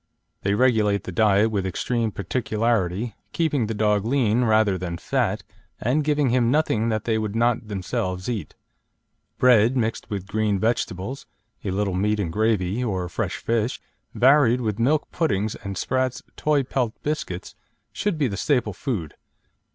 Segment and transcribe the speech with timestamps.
[0.41, 5.43] They regulate the diet with extreme particularity, keeping the dog lean rather than fat,
[5.79, 8.55] and giving him nothing that they would not themselves eat.
[9.37, 11.27] Bread, mixed with green vegetables,
[11.63, 13.79] a little meat and gravy, or fresh fish,
[14.15, 17.53] varied with milk puddings and Spratt's "Toy Pet" biscuits,
[17.93, 19.13] should be the staple food.